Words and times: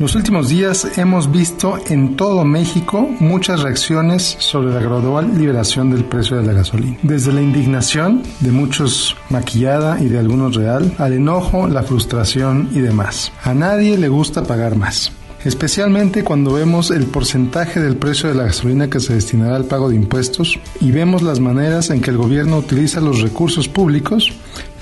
Los 0.00 0.14
últimos 0.14 0.48
días 0.48 0.96
hemos 0.96 1.30
visto 1.30 1.78
en 1.90 2.16
todo 2.16 2.42
México 2.46 3.06
muchas 3.20 3.60
reacciones 3.60 4.34
sobre 4.38 4.72
la 4.72 4.80
gradual 4.80 5.36
liberación 5.36 5.90
del 5.90 6.06
precio 6.06 6.38
de 6.38 6.46
la 6.46 6.54
gasolina. 6.54 6.96
Desde 7.02 7.34
la 7.34 7.42
indignación 7.42 8.22
de 8.40 8.50
muchos 8.50 9.14
maquillada 9.28 10.00
y 10.00 10.08
de 10.08 10.18
algunos 10.18 10.56
real, 10.56 10.94
al 10.96 11.12
enojo, 11.12 11.68
la 11.68 11.82
frustración 11.82 12.70
y 12.72 12.80
demás. 12.80 13.30
A 13.42 13.52
nadie 13.52 13.98
le 13.98 14.08
gusta 14.08 14.42
pagar 14.42 14.74
más 14.74 15.12
especialmente 15.44 16.22
cuando 16.22 16.52
vemos 16.52 16.90
el 16.90 17.06
porcentaje 17.06 17.80
del 17.80 17.96
precio 17.96 18.28
de 18.28 18.34
la 18.34 18.44
gasolina 18.44 18.90
que 18.90 19.00
se 19.00 19.14
destinará 19.14 19.56
al 19.56 19.64
pago 19.64 19.88
de 19.88 19.96
impuestos 19.96 20.58
y 20.80 20.90
vemos 20.90 21.22
las 21.22 21.40
maneras 21.40 21.88
en 21.88 22.02
que 22.02 22.10
el 22.10 22.18
gobierno 22.18 22.58
utiliza 22.58 23.00
los 23.00 23.20
recursos 23.20 23.66
públicos 23.66 24.32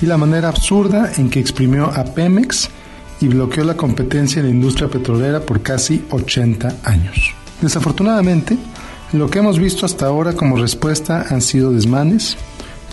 y 0.02 0.06
la 0.06 0.16
manera 0.16 0.48
absurda 0.48 1.12
en 1.16 1.30
que 1.30 1.38
exprimió 1.38 1.86
a 1.86 2.04
Pemex 2.04 2.70
y 3.20 3.28
bloqueó 3.28 3.64
la 3.64 3.76
competencia 3.76 4.40
en 4.40 4.46
la 4.46 4.52
industria 4.52 4.88
petrolera 4.88 5.40
por 5.40 5.62
casi 5.62 6.04
80 6.10 6.80
años. 6.84 7.16
Desafortunadamente, 7.60 8.56
lo 9.12 9.28
que 9.28 9.40
hemos 9.40 9.58
visto 9.58 9.86
hasta 9.86 10.06
ahora 10.06 10.34
como 10.34 10.56
respuesta 10.56 11.26
han 11.30 11.40
sido 11.40 11.72
desmanes, 11.72 12.36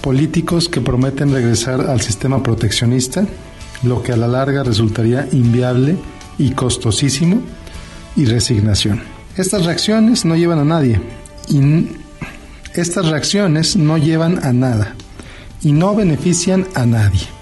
políticos 0.02 0.70
que 0.70 0.82
prometen 0.82 1.32
regresar 1.32 1.82
al 1.82 2.02
sistema 2.02 2.42
proteccionista, 2.42 3.26
lo 3.84 4.02
que 4.02 4.14
a 4.14 4.18
la 4.18 4.28
larga 4.28 4.64
resultaría 4.64 5.28
inviable 5.32 5.98
y 6.38 6.52
costosísimo, 6.52 7.42
y 8.16 8.26
resignación. 8.26 9.04
Estas 9.36 9.66
reacciones 9.66 10.24
no 10.26 10.36
llevan 10.36 10.60
a 10.60 10.66
nadie, 10.66 11.02
y 11.50 11.90
estas 12.74 13.08
reacciones 13.08 13.76
no 13.76 13.98
llevan 13.98 14.44
a 14.44 14.54
nada, 14.54 14.96
y 15.62 15.74
no 15.74 15.96
benefician 15.96 16.66
a 16.76 16.86
nadie 16.86 17.35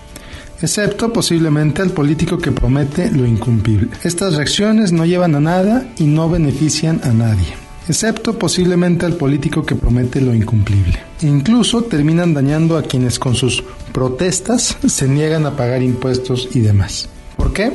excepto 0.63 1.13
posiblemente 1.13 1.84
al 1.84 1.91
político 1.91 2.40
que 2.40 2.52
promete 2.52 3.12
lo 3.12 3.27
incumplible. 3.27 3.90
Estas 4.04 4.35
reacciones 4.35 4.91
no 4.91 5.05
llevan 5.05 5.35
a 5.35 5.40
nada 5.40 5.85
y 5.98 6.05
no 6.05 6.30
benefician 6.30 7.02
a 7.04 7.13
nadie 7.13 7.54
excepto 7.88 8.38
posiblemente 8.38 9.05
al 9.05 9.15
político 9.15 9.65
que 9.65 9.76
promete 9.76 10.21
lo 10.21 10.34
incumplible. 10.34 10.99
E 11.21 11.27
incluso 11.27 11.84
terminan 11.84 12.34
dañando 12.34 12.77
a 12.77 12.84
quienes 12.84 13.20
con 13.20 13.35
sus 13.35 13.63
protestas 13.91 14.77
se 14.85 15.07
niegan 15.07 15.46
a 15.46 15.55
pagar 15.55 15.84
impuestos 15.84 16.49
y 16.54 16.60
demás. 16.60 17.10
¿Por 17.38 17.54
qué? 17.54 17.71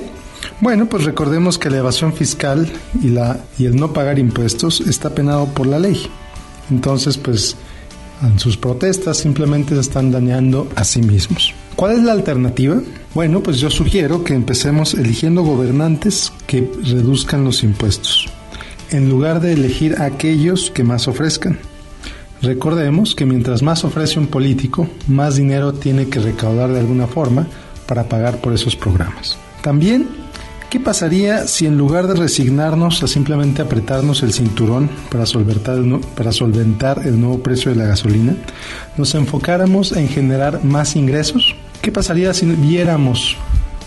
Bueno, 0.60 0.88
pues 0.88 1.04
recordemos 1.04 1.58
que 1.58 1.70
la 1.70 1.78
evasión 1.78 2.12
fiscal 2.12 2.70
y, 3.02 3.08
y 3.62 3.66
el 3.66 3.76
no 3.76 3.92
pagar 3.92 4.18
impuestos 4.18 4.80
está 4.80 5.14
penado 5.14 5.46
por 5.46 5.66
la 5.66 5.78
ley. 5.78 6.06
Entonces, 6.70 7.18
pues 7.18 7.56
en 8.22 8.38
sus 8.38 8.56
protestas 8.56 9.18
simplemente 9.18 9.74
se 9.74 9.80
están 9.80 10.10
dañando 10.10 10.68
a 10.74 10.84
sí 10.84 11.02
mismos. 11.02 11.54
¿Cuál 11.78 11.92
es 11.92 12.02
la 12.02 12.10
alternativa? 12.10 12.82
Bueno, 13.14 13.40
pues 13.40 13.58
yo 13.58 13.70
sugiero 13.70 14.24
que 14.24 14.34
empecemos 14.34 14.94
eligiendo 14.94 15.44
gobernantes 15.44 16.32
que 16.48 16.68
reduzcan 16.82 17.44
los 17.44 17.62
impuestos, 17.62 18.26
en 18.90 19.08
lugar 19.08 19.40
de 19.40 19.52
elegir 19.52 20.02
aquellos 20.02 20.72
que 20.72 20.82
más 20.82 21.06
ofrezcan. 21.06 21.56
Recordemos 22.42 23.14
que 23.14 23.26
mientras 23.26 23.62
más 23.62 23.84
ofrece 23.84 24.18
un 24.18 24.26
político, 24.26 24.88
más 25.06 25.36
dinero 25.36 25.72
tiene 25.72 26.08
que 26.08 26.18
recaudar 26.18 26.72
de 26.72 26.80
alguna 26.80 27.06
forma 27.06 27.46
para 27.86 28.08
pagar 28.08 28.38
por 28.38 28.52
esos 28.52 28.74
programas. 28.74 29.38
También, 29.62 30.08
¿qué 30.70 30.80
pasaría 30.80 31.46
si 31.46 31.66
en 31.66 31.78
lugar 31.78 32.08
de 32.08 32.14
resignarnos 32.14 33.04
a 33.04 33.06
simplemente 33.06 33.62
apretarnos 33.62 34.24
el 34.24 34.32
cinturón 34.32 34.90
para 35.12 35.26
solventar 35.26 35.78
el, 35.78 36.00
para 36.16 36.32
solventar 36.32 37.06
el 37.06 37.20
nuevo 37.20 37.40
precio 37.40 37.70
de 37.70 37.76
la 37.76 37.86
gasolina, 37.86 38.34
nos 38.96 39.14
enfocáramos 39.14 39.92
en 39.92 40.08
generar 40.08 40.64
más 40.64 40.96
ingresos? 40.96 41.54
¿Qué 41.82 41.92
pasaría 41.92 42.34
si 42.34 42.46
viéramos 42.46 43.36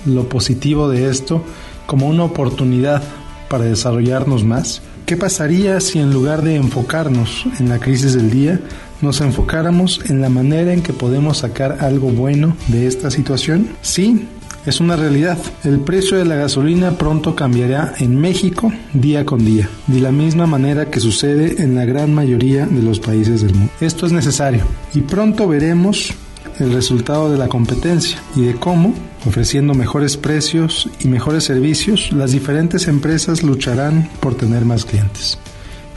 lo 0.06 0.28
positivo 0.30 0.90
de 0.90 1.10
esto 1.10 1.44
como 1.86 2.08
una 2.08 2.24
oportunidad 2.24 3.04
para 3.50 3.66
desarrollarnos 3.66 4.44
más? 4.44 4.82
¿Qué 5.06 5.18
pasaría 5.18 5.80
si 5.82 6.00
en 6.00 6.14
lugar 6.14 6.42
de 6.42 6.56
enfocarnos 6.56 7.46
en 7.60 7.70
la 7.70 7.80
crisis 7.80 8.14
del 8.14 8.32
día, 8.32 8.62
nos 9.02 9.20
enfocáramos 9.20 10.00
en 10.10 10.22
la 10.22 10.30
manera 10.30 10.74
en 10.74 10.82
que 10.82 10.94
podemos 10.94 11.40
sacar 11.40 11.80
algo 11.82 12.10
bueno 12.10 12.56
de 12.68 12.88
esta 12.88 13.12
situación? 13.12 13.68
Sí, 13.82 14.26
es 14.66 14.80
una 14.80 14.96
realidad. 14.96 15.38
El 15.64 15.80
precio 15.80 16.18
de 16.18 16.26
la 16.26 16.36
gasolina 16.36 16.92
pronto 16.98 17.36
cambiará 17.36 17.94
en 18.00 18.16
México 18.20 18.72
día 18.94 19.26
con 19.26 19.44
día, 19.44 19.70
de 19.88 20.00
la 20.00 20.12
misma 20.12 20.46
manera 20.46 20.90
que 20.90 21.00
sucede 21.00 21.62
en 21.62 21.76
la 21.76 21.84
gran 21.84 22.14
mayoría 22.14 22.66
de 22.68 22.82
los 22.82 23.00
países 23.00 23.42
del 23.42 23.54
mundo. 23.54 23.74
Esto 23.82 24.06
es 24.06 24.12
necesario 24.12 24.64
y 24.94 25.02
pronto 25.02 25.48
veremos 25.48 26.14
el 26.62 26.74
resultado 26.74 27.32
de 27.32 27.38
la 27.38 27.48
competencia 27.48 28.22
y 28.36 28.42
de 28.42 28.56
cómo, 28.56 28.94
ofreciendo 29.26 29.74
mejores 29.74 30.18
precios 30.18 30.90
y 31.00 31.08
mejores 31.08 31.44
servicios, 31.44 32.12
las 32.12 32.32
diferentes 32.32 32.88
empresas 32.88 33.44
lucharán 33.44 34.10
por 34.20 34.36
tener 34.36 34.66
más 34.66 34.86
clientes. 34.86 35.38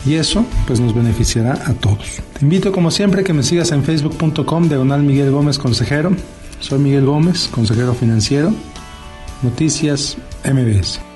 Y 0.07 0.15
eso 0.15 0.45
pues 0.67 0.81
nos 0.81 0.95
beneficiará 0.95 1.55
a 1.67 1.73
todos. 1.75 2.23
Te 2.39 2.45
invito 2.45 2.73
como 2.73 2.91
siempre 2.91 3.25
que 3.25 3.33
me 3.33 3.43
sigas 3.43 3.73
en 3.73 3.85
facebook.com 3.85 4.69
diagonal 4.69 5.03
Miguel 5.03 5.31
Gómez 5.31 5.59
Consejero. 5.59 6.15
Soy 6.61 6.79
Miguel 6.79 7.07
Gómez, 7.07 7.49
consejero 7.49 7.95
financiero. 7.95 8.53
Noticias 9.43 10.17
MBS. 10.45 11.14